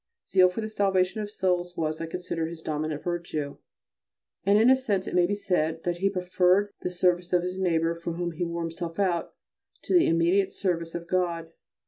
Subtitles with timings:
[0.27, 3.57] Zeal for the salvation of souls was, I consider, his dominant virtue,
[4.43, 7.59] and in a sense it may be said that he preferred the service of his
[7.59, 9.35] neighbour, for whom he wore himself out,
[9.83, 11.51] to the immediate service of God.